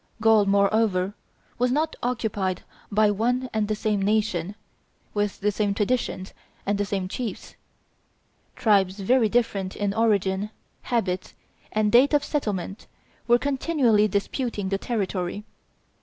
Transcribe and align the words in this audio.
Gaul, 0.19 0.47
moreover, 0.47 1.13
was 1.59 1.71
not 1.71 1.95
occupied 2.01 2.63
by 2.91 3.11
one 3.11 3.51
and 3.53 3.67
the 3.67 3.75
same 3.75 4.01
nation, 4.01 4.55
with 5.13 5.39
the 5.41 5.51
same 5.51 5.75
traditions 5.75 6.33
and 6.65 6.79
the 6.79 6.85
same 6.85 7.07
chiefs. 7.07 7.53
Tribes 8.55 8.99
very 8.99 9.29
different 9.29 9.75
in 9.75 9.93
origin, 9.93 10.49
habits, 10.81 11.35
and 11.71 11.91
date 11.91 12.15
of 12.15 12.23
settlement, 12.23 12.87
were 13.27 13.37
continually 13.37 14.07
disputing 14.07 14.69
the 14.69 14.79
territory. 14.79 15.43